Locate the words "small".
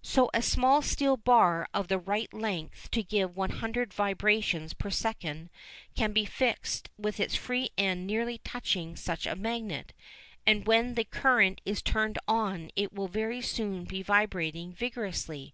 0.40-0.80